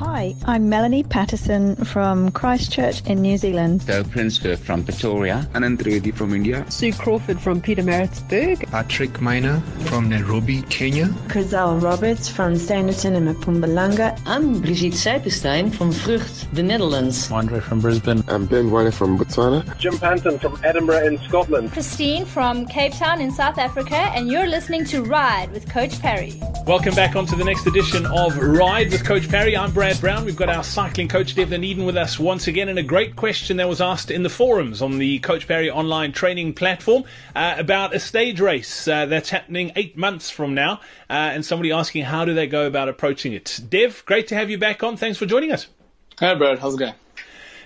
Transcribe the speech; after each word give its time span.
Hi, 0.00 0.34
I'm 0.46 0.70
Melanie 0.70 1.02
Patterson 1.02 1.76
from 1.76 2.30
Christchurch 2.30 3.04
in 3.04 3.20
New 3.20 3.36
Zealand. 3.36 3.86
Doe 3.86 4.02
Prinsloo 4.02 4.56
from 4.56 4.82
Pretoria. 4.82 5.46
Anand 5.52 5.76
Trivedi 5.76 6.10
from 6.10 6.32
India. 6.32 6.64
Sue 6.70 6.90
Crawford 6.90 7.38
from 7.38 7.60
Pietermaritzburg. 7.60 8.66
Patrick 8.70 9.20
Miner 9.20 9.60
from 9.84 10.08
Nairobi, 10.08 10.62
Kenya. 10.70 11.08
Chriselle 11.28 11.82
Roberts 11.82 12.30
from 12.30 12.54
Standerton 12.54 13.14
in 13.14 13.34
Mpumalanga. 13.34 14.18
I'm 14.24 14.62
Brigitte 14.62 14.94
Seipenstein 14.94 15.70
from 15.70 15.92
Vrucht, 15.92 16.50
the 16.54 16.62
Netherlands. 16.62 17.30
Andre 17.30 17.60
from 17.60 17.80
Brisbane. 17.80 18.24
I'm 18.28 18.46
Ben 18.46 18.70
Wiley 18.70 18.92
from 18.92 19.18
Botswana. 19.18 19.76
Jim 19.76 19.98
Panton 19.98 20.38
from 20.38 20.58
Edinburgh 20.64 21.08
in 21.08 21.18
Scotland. 21.28 21.72
Christine 21.72 22.24
from 22.24 22.64
Cape 22.64 22.94
Town 22.94 23.20
in 23.20 23.30
South 23.30 23.58
Africa, 23.58 23.96
and 24.14 24.28
you're 24.28 24.46
listening 24.46 24.86
to 24.86 25.02
Ride 25.02 25.52
with 25.52 25.68
Coach 25.68 26.00
Parry. 26.00 26.40
Welcome 26.66 26.94
back 26.94 27.16
onto 27.16 27.36
the 27.36 27.44
next 27.44 27.66
edition 27.66 28.06
of 28.06 28.38
Ride 28.38 28.90
with 28.90 29.04
Coach 29.04 29.28
Parry. 29.28 29.56
I'm 29.56 29.72
Brad 29.72 29.89
Brown. 29.98 30.26
We've 30.26 30.36
got 30.36 30.50
our 30.50 30.62
cycling 30.62 31.08
coach 31.08 31.34
Devlin 31.34 31.64
Eden 31.64 31.84
with 31.86 31.96
us 31.96 32.18
once 32.18 32.46
again, 32.46 32.68
and 32.68 32.78
a 32.78 32.82
great 32.82 33.16
question 33.16 33.56
that 33.56 33.68
was 33.68 33.80
asked 33.80 34.10
in 34.10 34.22
the 34.22 34.28
forums 34.28 34.82
on 34.82 34.98
the 34.98 35.18
Coach 35.20 35.48
Parry 35.48 35.70
online 35.70 36.12
training 36.12 36.52
platform 36.52 37.04
uh, 37.34 37.54
about 37.56 37.94
a 37.94 37.98
stage 37.98 38.40
race 38.40 38.86
uh, 38.86 39.06
that's 39.06 39.30
happening 39.30 39.72
eight 39.76 39.96
months 39.96 40.28
from 40.28 40.54
now, 40.54 40.74
uh, 41.08 41.14
and 41.14 41.44
somebody 41.44 41.72
asking 41.72 42.04
how 42.04 42.26
do 42.26 42.34
they 42.34 42.46
go 42.46 42.66
about 42.66 42.88
approaching 42.88 43.32
it. 43.32 43.58
Dev, 43.68 44.02
great 44.04 44.28
to 44.28 44.34
have 44.34 44.50
you 44.50 44.58
back 44.58 44.82
on. 44.82 44.96
Thanks 44.96 45.18
for 45.18 45.26
joining 45.26 45.50
us. 45.50 45.66
Hi, 46.18 46.34
Brad. 46.34 46.58
How's 46.58 46.74
it 46.74 46.78
going? 46.78 46.94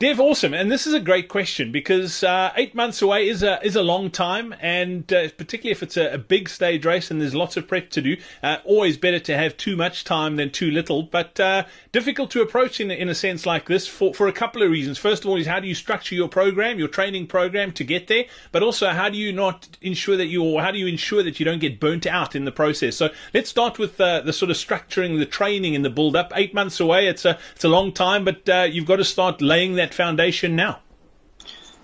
Dev, 0.00 0.20
awesome, 0.20 0.54
and 0.54 0.70
this 0.70 0.86
is 0.86 0.94
a 0.94 1.00
great 1.00 1.26
question 1.26 1.72
because 1.72 2.22
uh, 2.22 2.52
eight 2.54 2.72
months 2.72 3.02
away 3.02 3.28
is 3.28 3.42
a 3.42 3.60
is 3.66 3.74
a 3.74 3.82
long 3.82 4.12
time, 4.12 4.54
and 4.60 5.12
uh, 5.12 5.28
particularly 5.30 5.72
if 5.72 5.82
it's 5.82 5.96
a, 5.96 6.12
a, 6.12 6.18
big 6.18 6.48
stage 6.48 6.86
race 6.86 7.10
and 7.10 7.20
there's 7.20 7.34
lots 7.34 7.56
of 7.56 7.66
prep 7.66 7.90
to 7.90 8.00
do, 8.00 8.16
uh, 8.44 8.58
always 8.64 8.96
better 8.96 9.18
to 9.18 9.36
have 9.36 9.56
too 9.56 9.76
much 9.76 10.04
time 10.04 10.36
than 10.36 10.50
too 10.50 10.70
little. 10.70 11.02
But 11.02 11.40
uh, 11.40 11.64
difficult 11.90 12.30
to 12.30 12.42
approach 12.42 12.78
in 12.78 12.92
in 12.92 13.08
a 13.08 13.14
sense 13.14 13.44
like 13.44 13.66
this 13.66 13.88
for 13.88 14.14
for 14.14 14.28
a 14.28 14.32
couple 14.32 14.62
of 14.62 14.70
reasons. 14.70 14.98
First 14.98 15.24
of 15.24 15.30
all, 15.30 15.36
is 15.36 15.48
how 15.48 15.58
do 15.58 15.66
you 15.66 15.74
structure 15.74 16.14
your 16.14 16.28
program, 16.28 16.78
your 16.78 16.86
training 16.86 17.26
program 17.26 17.72
to 17.72 17.82
get 17.82 18.06
there, 18.06 18.26
but 18.52 18.62
also 18.62 18.90
how 18.90 19.08
do 19.08 19.18
you 19.18 19.32
not 19.32 19.66
ensure 19.82 20.16
that 20.16 20.26
you 20.26 20.44
or 20.44 20.62
how 20.62 20.70
do 20.70 20.78
you 20.78 20.86
ensure 20.86 21.24
that 21.24 21.40
you 21.40 21.44
don't 21.44 21.58
get 21.58 21.80
burnt 21.80 22.06
out 22.06 22.36
in 22.36 22.44
the 22.44 22.52
process? 22.52 22.94
So 22.94 23.08
let's 23.34 23.50
start 23.50 23.80
with 23.80 24.00
uh, 24.00 24.20
the 24.20 24.32
sort 24.32 24.52
of 24.52 24.56
structuring 24.58 25.18
the 25.18 25.26
training 25.26 25.74
and 25.74 25.84
the 25.84 25.90
build 25.90 26.14
up. 26.14 26.30
Eight 26.36 26.54
months 26.54 26.78
away, 26.78 27.08
it's 27.08 27.24
a 27.24 27.36
it's 27.56 27.64
a 27.64 27.68
long 27.68 27.90
time, 27.90 28.24
but 28.24 28.48
uh, 28.48 28.68
you've 28.70 28.86
got 28.86 28.96
to 28.96 29.04
start 29.04 29.42
laying 29.42 29.74
that 29.74 29.87
foundation 29.94 30.56
now. 30.56 30.80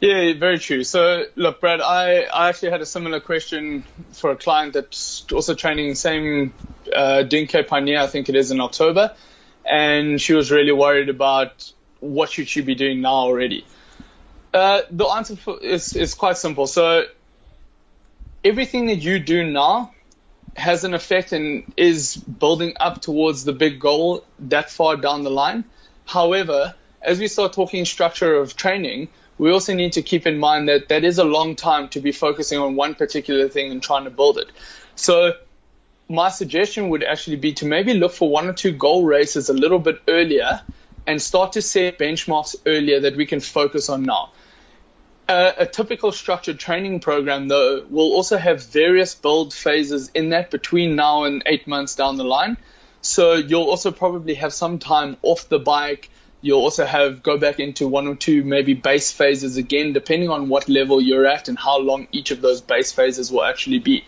Yeah, 0.00 0.34
very 0.34 0.58
true. 0.58 0.84
So, 0.84 1.24
look, 1.34 1.60
Brad, 1.60 1.80
I, 1.80 2.22
I 2.22 2.48
actually 2.48 2.72
had 2.72 2.82
a 2.82 2.86
similar 2.86 3.20
question 3.20 3.84
for 4.12 4.32
a 4.32 4.36
client 4.36 4.74
that's 4.74 5.24
also 5.32 5.54
training 5.54 5.94
same 5.94 6.52
uh, 6.94 7.22
doing 7.22 7.46
Cape 7.46 7.68
Pioneer, 7.68 8.00
I 8.00 8.06
think 8.06 8.28
it 8.28 8.34
is 8.34 8.50
in 8.50 8.60
October, 8.60 9.14
and 9.64 10.20
she 10.20 10.34
was 10.34 10.50
really 10.50 10.72
worried 10.72 11.08
about 11.08 11.72
what 12.00 12.30
should 12.30 12.48
she 12.48 12.60
be 12.60 12.74
doing 12.74 13.00
now 13.00 13.14
already. 13.14 13.64
Uh, 14.52 14.82
the 14.90 15.06
answer 15.06 15.36
for, 15.36 15.58
is 15.60 15.96
is 15.96 16.14
quite 16.14 16.36
simple. 16.36 16.66
So, 16.66 17.04
everything 18.44 18.86
that 18.86 18.98
you 18.98 19.18
do 19.18 19.50
now 19.50 19.92
has 20.54 20.84
an 20.84 20.94
effect 20.94 21.32
and 21.32 21.72
is 21.76 22.16
building 22.16 22.74
up 22.78 23.00
towards 23.00 23.44
the 23.44 23.52
big 23.52 23.80
goal 23.80 24.24
that 24.38 24.70
far 24.70 24.96
down 24.96 25.24
the 25.24 25.30
line. 25.30 25.64
However, 26.04 26.74
as 27.04 27.18
we 27.18 27.28
start 27.28 27.52
talking 27.52 27.84
structure 27.84 28.34
of 28.34 28.56
training, 28.56 29.08
we 29.38 29.50
also 29.50 29.74
need 29.74 29.92
to 29.94 30.02
keep 30.02 30.26
in 30.26 30.38
mind 30.38 30.68
that 30.68 30.88
that 30.88 31.04
is 31.04 31.18
a 31.18 31.24
long 31.24 31.56
time 31.56 31.88
to 31.90 32.00
be 32.00 32.12
focusing 32.12 32.58
on 32.58 32.76
one 32.76 32.94
particular 32.94 33.48
thing 33.48 33.70
and 33.70 33.82
trying 33.82 34.04
to 34.04 34.10
build 34.10 34.38
it. 34.38 34.48
So 34.94 35.32
my 36.08 36.28
suggestion 36.28 36.88
would 36.90 37.02
actually 37.02 37.36
be 37.36 37.52
to 37.54 37.66
maybe 37.66 37.94
look 37.94 38.12
for 38.12 38.28
one 38.28 38.48
or 38.48 38.52
two 38.52 38.72
goal 38.72 39.04
races 39.04 39.48
a 39.48 39.54
little 39.54 39.78
bit 39.78 40.00
earlier 40.08 40.62
and 41.06 41.20
start 41.20 41.52
to 41.52 41.62
set 41.62 41.98
benchmarks 41.98 42.56
earlier 42.66 43.00
that 43.00 43.16
we 43.16 43.26
can 43.26 43.40
focus 43.40 43.88
on 43.88 44.04
now. 44.04 44.32
Uh, 45.26 45.52
a 45.56 45.66
typical 45.66 46.12
structured 46.12 46.58
training 46.58 47.00
program, 47.00 47.48
though, 47.48 47.84
will 47.88 48.12
also 48.12 48.36
have 48.36 48.62
various 48.66 49.14
build 49.14 49.54
phases 49.54 50.10
in 50.14 50.30
that 50.30 50.50
between 50.50 50.96
now 50.96 51.24
and 51.24 51.42
eight 51.46 51.66
months 51.66 51.94
down 51.94 52.16
the 52.16 52.24
line. 52.24 52.58
So 53.00 53.34
you'll 53.34 53.70
also 53.70 53.90
probably 53.90 54.34
have 54.34 54.52
some 54.52 54.78
time 54.78 55.16
off 55.22 55.48
the 55.48 55.58
bike. 55.58 56.10
You'll 56.44 56.60
also 56.60 56.84
have 56.84 57.22
go 57.22 57.38
back 57.38 57.58
into 57.58 57.88
one 57.88 58.06
or 58.06 58.14
two 58.14 58.44
maybe 58.44 58.74
base 58.74 59.10
phases 59.10 59.56
again, 59.56 59.94
depending 59.94 60.28
on 60.28 60.50
what 60.50 60.68
level 60.68 61.00
you're 61.00 61.26
at 61.26 61.48
and 61.48 61.58
how 61.58 61.78
long 61.78 62.06
each 62.12 62.32
of 62.32 62.42
those 62.42 62.60
base 62.60 62.92
phases 62.92 63.32
will 63.32 63.44
actually 63.44 63.78
be. 63.78 64.04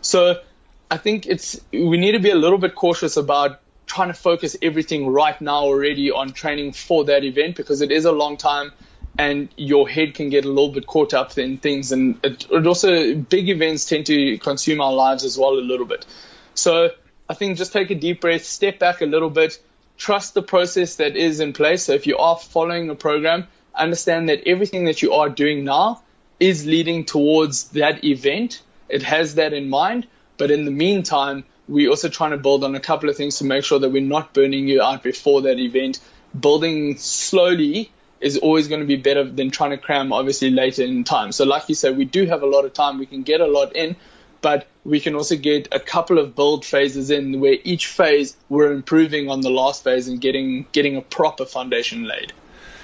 So 0.00 0.40
I 0.88 0.98
think 0.98 1.26
it's 1.26 1.60
we 1.72 1.96
need 1.96 2.12
to 2.12 2.20
be 2.20 2.30
a 2.30 2.36
little 2.36 2.58
bit 2.58 2.76
cautious 2.76 3.16
about 3.16 3.60
trying 3.86 4.06
to 4.06 4.14
focus 4.14 4.56
everything 4.62 5.08
right 5.08 5.40
now 5.40 5.64
already 5.64 6.12
on 6.12 6.32
training 6.32 6.74
for 6.74 7.06
that 7.06 7.24
event 7.24 7.56
because 7.56 7.80
it 7.80 7.90
is 7.90 8.04
a 8.04 8.12
long 8.12 8.36
time 8.36 8.70
and 9.18 9.48
your 9.56 9.88
head 9.88 10.14
can 10.14 10.28
get 10.28 10.44
a 10.44 10.48
little 10.48 10.70
bit 10.70 10.86
caught 10.86 11.12
up 11.12 11.36
in 11.38 11.58
things 11.58 11.90
and 11.90 12.20
it, 12.24 12.46
it 12.52 12.66
also 12.68 13.16
big 13.16 13.48
events 13.48 13.84
tend 13.86 14.06
to 14.06 14.38
consume 14.38 14.80
our 14.80 14.92
lives 14.92 15.24
as 15.24 15.36
well 15.36 15.54
a 15.54 15.66
little 15.72 15.86
bit. 15.86 16.06
So 16.54 16.90
I 17.28 17.34
think 17.34 17.58
just 17.58 17.72
take 17.72 17.90
a 17.90 17.96
deep 17.96 18.20
breath, 18.20 18.44
step 18.44 18.78
back 18.78 19.00
a 19.00 19.06
little 19.06 19.30
bit, 19.30 19.60
trust 20.00 20.32
the 20.32 20.42
process 20.42 20.96
that 20.96 21.14
is 21.14 21.40
in 21.40 21.52
place. 21.52 21.84
So 21.84 21.92
if 21.92 22.06
you 22.06 22.16
are 22.16 22.36
following 22.36 22.88
a 22.88 22.94
program, 22.94 23.46
understand 23.74 24.30
that 24.30 24.48
everything 24.48 24.86
that 24.86 25.02
you 25.02 25.12
are 25.12 25.28
doing 25.28 25.62
now 25.62 26.02
is 26.40 26.64
leading 26.66 27.04
towards 27.04 27.68
that 27.70 28.02
event. 28.02 28.62
It 28.88 29.02
has 29.02 29.34
that 29.34 29.52
in 29.52 29.68
mind. 29.68 30.06
But 30.38 30.50
in 30.50 30.64
the 30.64 30.70
meantime, 30.70 31.44
we're 31.68 31.90
also 31.90 32.08
trying 32.08 32.30
to 32.30 32.38
build 32.38 32.64
on 32.64 32.74
a 32.74 32.80
couple 32.80 33.10
of 33.10 33.16
things 33.16 33.38
to 33.38 33.44
make 33.44 33.62
sure 33.62 33.78
that 33.78 33.90
we're 33.90 34.00
not 34.00 34.32
burning 34.32 34.68
you 34.68 34.80
out 34.80 35.02
before 35.02 35.42
that 35.42 35.58
event. 35.58 36.00
Building 36.38 36.96
slowly 36.96 37.92
is 38.20 38.38
always 38.38 38.68
going 38.68 38.80
to 38.80 38.86
be 38.86 38.96
better 38.96 39.24
than 39.24 39.50
trying 39.50 39.70
to 39.70 39.78
cram 39.78 40.14
obviously 40.14 40.50
later 40.50 40.82
in 40.82 41.04
time. 41.04 41.30
So 41.30 41.44
like 41.44 41.68
you 41.68 41.74
said, 41.74 41.98
we 41.98 42.06
do 42.06 42.24
have 42.24 42.42
a 42.42 42.46
lot 42.46 42.64
of 42.64 42.72
time. 42.72 42.98
We 42.98 43.06
can 43.06 43.22
get 43.22 43.42
a 43.42 43.46
lot 43.46 43.76
in, 43.76 43.96
but 44.40 44.66
we 44.84 45.00
can 45.00 45.14
also 45.14 45.36
get 45.36 45.68
a 45.72 45.80
couple 45.80 46.18
of 46.18 46.34
build 46.34 46.64
phases 46.64 47.10
in 47.10 47.40
where 47.40 47.56
each 47.64 47.86
phase 47.86 48.36
we're 48.48 48.72
improving 48.72 49.30
on 49.30 49.40
the 49.40 49.50
last 49.50 49.84
phase 49.84 50.08
and 50.08 50.20
getting 50.20 50.66
getting 50.72 50.96
a 50.96 51.02
proper 51.02 51.44
foundation 51.44 52.04
laid. 52.04 52.32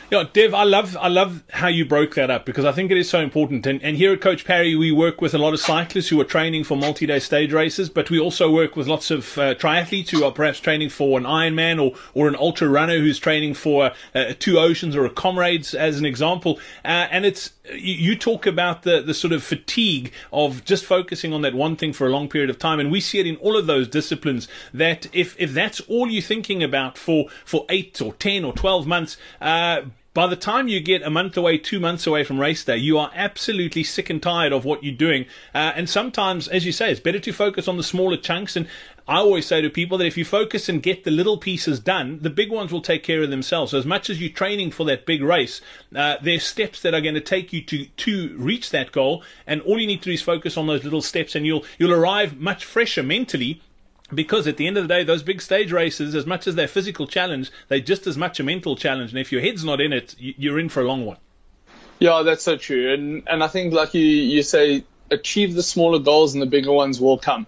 Yeah, 0.08 0.22
Dev, 0.32 0.54
I 0.54 0.62
love 0.62 0.96
I 0.98 1.08
love 1.08 1.42
how 1.50 1.66
you 1.66 1.84
broke 1.84 2.14
that 2.14 2.30
up 2.30 2.46
because 2.46 2.64
I 2.64 2.70
think 2.70 2.92
it 2.92 2.96
is 2.96 3.10
so 3.10 3.18
important. 3.18 3.66
And, 3.66 3.82
and 3.82 3.96
here 3.96 4.12
at 4.12 4.20
Coach 4.20 4.44
Parry, 4.44 4.76
we 4.76 4.92
work 4.92 5.20
with 5.20 5.34
a 5.34 5.38
lot 5.38 5.52
of 5.52 5.58
cyclists 5.58 6.10
who 6.10 6.20
are 6.20 6.24
training 6.24 6.62
for 6.62 6.76
multi-day 6.76 7.18
stage 7.18 7.52
races, 7.52 7.88
but 7.88 8.08
we 8.08 8.20
also 8.20 8.48
work 8.48 8.76
with 8.76 8.86
lots 8.86 9.10
of 9.10 9.36
uh, 9.36 9.56
triathletes 9.56 10.10
who 10.10 10.22
are 10.22 10.30
perhaps 10.30 10.60
training 10.60 10.90
for 10.90 11.18
an 11.18 11.24
Ironman 11.24 11.82
or 11.82 11.98
or 12.14 12.28
an 12.28 12.36
ultra 12.36 12.68
runner 12.68 12.98
who's 12.98 13.18
training 13.18 13.54
for 13.54 13.90
uh, 14.14 14.32
two 14.38 14.60
oceans 14.60 14.94
or 14.94 15.04
a 15.04 15.10
Comrades, 15.10 15.74
as 15.74 15.98
an 15.98 16.06
example. 16.06 16.60
Uh, 16.84 17.08
and 17.10 17.26
it's 17.26 17.50
you, 17.72 17.94
you 17.94 18.16
talk 18.16 18.46
about 18.46 18.84
the 18.84 19.02
the 19.02 19.14
sort 19.14 19.32
of 19.32 19.42
fatigue 19.42 20.12
of 20.32 20.64
just 20.64 20.84
focusing 20.84 21.32
on 21.32 21.42
that 21.42 21.54
one 21.54 21.74
thing 21.74 21.92
for 21.92 22.06
a 22.06 22.10
long 22.10 22.28
period 22.28 22.48
of 22.48 22.60
time, 22.60 22.78
and 22.78 22.92
we 22.92 23.00
see 23.00 23.18
it 23.18 23.26
in 23.26 23.34
all 23.38 23.56
of 23.56 23.66
those 23.66 23.88
disciplines. 23.88 24.46
That 24.72 25.08
if 25.12 25.34
if 25.36 25.52
that's 25.52 25.80
all 25.80 26.08
you're 26.08 26.22
thinking 26.22 26.62
about 26.62 26.96
for 26.96 27.26
for 27.44 27.66
eight 27.70 28.00
or 28.00 28.12
ten 28.12 28.44
or 28.44 28.52
twelve 28.52 28.86
months. 28.86 29.16
Uh, 29.40 29.82
by 30.16 30.26
the 30.26 30.34
time 30.34 30.66
you 30.66 30.80
get 30.80 31.02
a 31.02 31.10
month 31.10 31.36
away, 31.36 31.58
two 31.58 31.78
months 31.78 32.06
away 32.06 32.24
from 32.24 32.40
race 32.40 32.64
day, 32.64 32.78
you 32.78 32.96
are 32.96 33.10
absolutely 33.14 33.84
sick 33.84 34.08
and 34.08 34.22
tired 34.22 34.50
of 34.50 34.64
what 34.64 34.82
you're 34.82 34.94
doing. 34.94 35.26
Uh, 35.54 35.74
and 35.76 35.90
sometimes, 35.90 36.48
as 36.48 36.64
you 36.64 36.72
say, 36.72 36.90
it's 36.90 37.00
better 37.00 37.18
to 37.18 37.32
focus 37.32 37.68
on 37.68 37.76
the 37.76 37.82
smaller 37.82 38.16
chunks. 38.16 38.56
And 38.56 38.66
I 39.06 39.16
always 39.18 39.44
say 39.44 39.60
to 39.60 39.68
people 39.68 39.98
that 39.98 40.06
if 40.06 40.16
you 40.16 40.24
focus 40.24 40.70
and 40.70 40.82
get 40.82 41.04
the 41.04 41.10
little 41.10 41.36
pieces 41.36 41.78
done, 41.80 42.18
the 42.22 42.30
big 42.30 42.50
ones 42.50 42.72
will 42.72 42.80
take 42.80 43.02
care 43.02 43.22
of 43.22 43.28
themselves. 43.28 43.72
So 43.72 43.78
as 43.78 43.84
much 43.84 44.08
as 44.08 44.18
you're 44.18 44.30
training 44.30 44.70
for 44.70 44.86
that 44.86 45.04
big 45.04 45.22
race, 45.22 45.60
uh, 45.94 46.16
there's 46.22 46.44
steps 46.44 46.80
that 46.80 46.94
are 46.94 47.02
going 47.02 47.14
to 47.14 47.20
take 47.20 47.52
you 47.52 47.60
to 47.64 47.84
to 47.84 48.34
reach 48.38 48.70
that 48.70 48.92
goal. 48.92 49.22
And 49.46 49.60
all 49.60 49.78
you 49.78 49.86
need 49.86 50.00
to 50.00 50.06
do 50.06 50.12
is 50.12 50.22
focus 50.22 50.56
on 50.56 50.66
those 50.66 50.82
little 50.82 51.02
steps, 51.02 51.34
and 51.34 51.44
you'll 51.44 51.66
you'll 51.76 51.92
arrive 51.92 52.40
much 52.40 52.64
fresher 52.64 53.02
mentally 53.02 53.60
because 54.14 54.46
at 54.46 54.56
the 54.56 54.66
end 54.66 54.76
of 54.76 54.86
the 54.86 54.94
day, 54.94 55.04
those 55.04 55.22
big 55.22 55.42
stage 55.42 55.72
races, 55.72 56.14
as 56.14 56.26
much 56.26 56.46
as 56.46 56.54
they're 56.54 56.68
physical 56.68 57.06
challenge, 57.06 57.50
they're 57.68 57.80
just 57.80 58.06
as 58.06 58.16
much 58.16 58.38
a 58.38 58.44
mental 58.44 58.76
challenge. 58.76 59.10
And 59.10 59.18
if 59.18 59.32
your 59.32 59.40
head's 59.40 59.64
not 59.64 59.80
in 59.80 59.92
it, 59.92 60.14
you're 60.18 60.58
in 60.58 60.68
for 60.68 60.80
a 60.80 60.86
long 60.86 61.04
one. 61.04 61.18
Yeah, 61.98 62.22
that's 62.22 62.42
so 62.42 62.56
true. 62.56 62.92
And 62.92 63.22
and 63.26 63.42
I 63.42 63.48
think, 63.48 63.72
like 63.72 63.94
you 63.94 64.02
you 64.02 64.42
say, 64.42 64.84
achieve 65.10 65.54
the 65.54 65.62
smaller 65.62 65.98
goals 65.98 66.34
and 66.34 66.42
the 66.42 66.46
bigger 66.46 66.72
ones 66.72 67.00
will 67.00 67.18
come. 67.18 67.46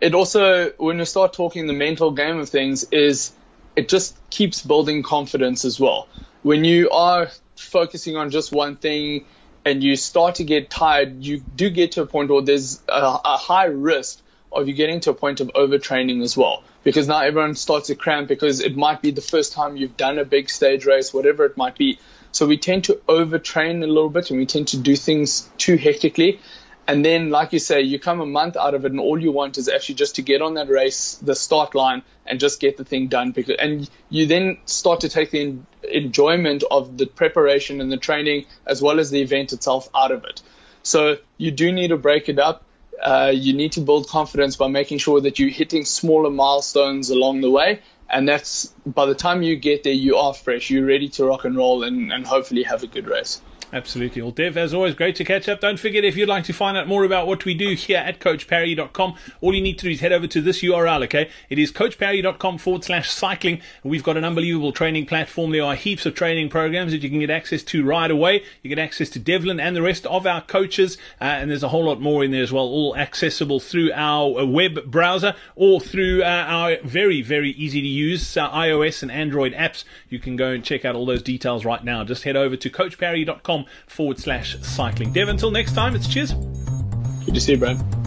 It 0.00 0.14
also, 0.14 0.72
when 0.72 0.98
you 0.98 1.04
start 1.04 1.32
talking 1.32 1.66
the 1.66 1.72
mental 1.72 2.10
game 2.10 2.38
of 2.38 2.48
things, 2.48 2.84
is 2.92 3.32
it 3.76 3.88
just 3.88 4.16
keeps 4.30 4.62
building 4.62 5.02
confidence 5.02 5.64
as 5.64 5.80
well. 5.80 6.08
When 6.42 6.64
you 6.64 6.90
are 6.90 7.28
focusing 7.56 8.16
on 8.16 8.30
just 8.30 8.52
one 8.52 8.76
thing 8.76 9.24
and 9.64 9.82
you 9.82 9.96
start 9.96 10.36
to 10.36 10.44
get 10.44 10.68
tired, 10.68 11.24
you 11.24 11.40
do 11.40 11.70
get 11.70 11.92
to 11.92 12.02
a 12.02 12.06
point 12.06 12.30
where 12.30 12.42
there's 12.42 12.82
a, 12.88 13.18
a 13.24 13.36
high 13.36 13.66
risk 13.66 14.20
of 14.60 14.68
you 14.68 14.74
getting 14.74 15.00
to 15.00 15.10
a 15.10 15.14
point 15.14 15.40
of 15.40 15.48
overtraining 15.48 16.22
as 16.22 16.36
well. 16.36 16.62
Because 16.84 17.08
now 17.08 17.20
everyone 17.20 17.54
starts 17.54 17.88
to 17.88 17.94
cramp 17.94 18.28
because 18.28 18.60
it 18.60 18.76
might 18.76 19.02
be 19.02 19.10
the 19.10 19.20
first 19.20 19.52
time 19.52 19.76
you've 19.76 19.96
done 19.96 20.18
a 20.18 20.24
big 20.24 20.50
stage 20.50 20.86
race, 20.86 21.12
whatever 21.12 21.44
it 21.44 21.56
might 21.56 21.76
be. 21.76 21.98
So 22.32 22.46
we 22.46 22.58
tend 22.58 22.84
to 22.84 23.00
overtrain 23.08 23.82
a 23.82 23.86
little 23.86 24.10
bit 24.10 24.30
and 24.30 24.38
we 24.38 24.46
tend 24.46 24.68
to 24.68 24.76
do 24.76 24.94
things 24.94 25.50
too 25.58 25.76
hectically. 25.76 26.40
And 26.88 27.04
then, 27.04 27.30
like 27.30 27.52
you 27.52 27.58
say, 27.58 27.80
you 27.80 27.98
come 27.98 28.20
a 28.20 28.26
month 28.26 28.56
out 28.56 28.74
of 28.74 28.84
it, 28.84 28.92
and 28.92 29.00
all 29.00 29.20
you 29.20 29.32
want 29.32 29.58
is 29.58 29.68
actually 29.68 29.96
just 29.96 30.16
to 30.16 30.22
get 30.22 30.40
on 30.40 30.54
that 30.54 30.68
race, 30.68 31.14
the 31.16 31.34
start 31.34 31.74
line, 31.74 32.02
and 32.24 32.38
just 32.38 32.60
get 32.60 32.76
the 32.76 32.84
thing 32.84 33.08
done. 33.08 33.32
Because, 33.32 33.56
and 33.58 33.90
you 34.08 34.26
then 34.26 34.58
start 34.66 35.00
to 35.00 35.08
take 35.08 35.32
the 35.32 35.58
enjoyment 35.82 36.62
of 36.70 36.96
the 36.96 37.06
preparation 37.06 37.80
and 37.80 37.90
the 37.90 37.96
training, 37.96 38.46
as 38.66 38.80
well 38.80 39.00
as 39.00 39.10
the 39.10 39.20
event 39.20 39.52
itself, 39.52 39.88
out 39.96 40.12
of 40.12 40.24
it. 40.24 40.42
So 40.84 41.16
you 41.38 41.50
do 41.50 41.72
need 41.72 41.88
to 41.88 41.96
break 41.96 42.28
it 42.28 42.38
up. 42.38 42.62
Uh, 43.02 43.32
you 43.34 43.52
need 43.52 43.72
to 43.72 43.80
build 43.80 44.08
confidence 44.08 44.56
by 44.56 44.68
making 44.68 44.98
sure 44.98 45.20
that 45.20 45.38
you're 45.38 45.50
hitting 45.50 45.84
smaller 45.84 46.30
milestones 46.30 47.10
along 47.10 47.40
the 47.40 47.50
way. 47.50 47.80
And 48.08 48.28
that's 48.28 48.66
by 48.86 49.06
the 49.06 49.14
time 49.14 49.42
you 49.42 49.56
get 49.56 49.82
there, 49.82 49.92
you 49.92 50.16
are 50.16 50.32
fresh. 50.32 50.70
You're 50.70 50.86
ready 50.86 51.08
to 51.10 51.24
rock 51.24 51.44
and 51.44 51.56
roll 51.56 51.82
and, 51.82 52.12
and 52.12 52.26
hopefully 52.26 52.62
have 52.62 52.82
a 52.82 52.86
good 52.86 53.06
race. 53.06 53.40
Absolutely. 53.72 54.22
Well, 54.22 54.30
Dev, 54.30 54.56
as 54.56 54.72
always, 54.72 54.94
great 54.94 55.16
to 55.16 55.24
catch 55.24 55.48
up. 55.48 55.60
Don't 55.60 55.78
forget, 55.78 56.04
if 56.04 56.16
you'd 56.16 56.28
like 56.28 56.44
to 56.44 56.52
find 56.52 56.76
out 56.76 56.86
more 56.86 57.02
about 57.02 57.26
what 57.26 57.44
we 57.44 57.52
do 57.52 57.74
here 57.74 57.98
at 57.98 58.20
CoachParry.com, 58.20 59.16
all 59.40 59.54
you 59.54 59.60
need 59.60 59.78
to 59.78 59.86
do 59.86 59.90
is 59.90 60.00
head 60.00 60.12
over 60.12 60.28
to 60.28 60.40
this 60.40 60.62
URL, 60.62 61.02
okay? 61.04 61.30
It 61.50 61.58
is 61.58 61.72
CoachParry.com 61.72 62.58
forward 62.58 62.84
slash 62.84 63.10
cycling. 63.10 63.60
We've 63.82 64.04
got 64.04 64.16
an 64.16 64.24
unbelievable 64.24 64.70
training 64.70 65.06
platform. 65.06 65.50
There 65.50 65.64
are 65.64 65.74
heaps 65.74 66.06
of 66.06 66.14
training 66.14 66.48
programs 66.48 66.92
that 66.92 67.02
you 67.02 67.10
can 67.10 67.18
get 67.18 67.28
access 67.28 67.64
to 67.64 67.84
right 67.84 68.10
away. 68.10 68.44
You 68.62 68.68
get 68.68 68.78
access 68.78 69.10
to 69.10 69.18
Devlin 69.18 69.58
and 69.58 69.74
the 69.74 69.82
rest 69.82 70.06
of 70.06 70.26
our 70.26 70.42
coaches, 70.42 70.96
uh, 71.20 71.24
and 71.24 71.50
there's 71.50 71.64
a 71.64 71.68
whole 71.68 71.84
lot 71.84 72.00
more 72.00 72.22
in 72.22 72.30
there 72.30 72.44
as 72.44 72.52
well, 72.52 72.64
all 72.64 72.96
accessible 72.96 73.58
through 73.58 73.90
our 73.94 74.40
uh, 74.40 74.46
web 74.46 74.84
browser 74.84 75.34
or 75.56 75.80
through 75.80 76.22
uh, 76.22 76.44
our 76.46 76.76
very, 76.84 77.20
very 77.20 77.50
easy 77.50 77.80
to 77.80 77.88
use 77.88 78.36
uh, 78.36 78.48
iOS 78.50 79.02
and 79.02 79.10
Android 79.10 79.52
apps. 79.54 79.82
You 80.08 80.20
can 80.20 80.36
go 80.36 80.50
and 80.50 80.64
check 80.64 80.84
out 80.84 80.94
all 80.94 81.04
those 81.04 81.22
details 81.22 81.64
right 81.64 81.82
now. 81.82 82.04
Just 82.04 82.22
head 82.22 82.36
over 82.36 82.56
to 82.56 82.70
CoachParry.com 82.70 83.55
forward 83.86 84.18
slash 84.18 84.58
cycling. 84.60 85.12
Dev, 85.12 85.28
until 85.28 85.50
next 85.50 85.72
time, 85.72 85.94
it's 85.94 86.06
cheers. 86.06 86.34
Good 87.24 87.34
to 87.34 87.40
see 87.40 87.52
you, 87.52 87.58
Brad. 87.58 88.05